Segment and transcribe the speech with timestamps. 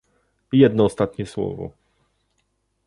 [0.51, 1.71] Jedno ostatnie słowo